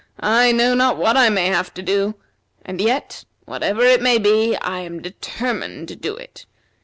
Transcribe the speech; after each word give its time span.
I 0.23 0.51
know 0.51 0.73
not 0.73 0.97
what 0.97 1.15
I 1.15 1.29
may 1.29 1.45
have 1.45 1.75
to 1.75 1.83
do. 1.83 2.15
And 2.65 2.81
yet, 2.81 3.23
whatever 3.45 3.83
it 3.85 4.01
may 4.01 4.17
be, 4.17 4.55
I 4.55 4.79
am 4.79 4.99
determined 4.99 5.89
to 5.89 5.95
do 5.95 6.15
it. 6.17 6.47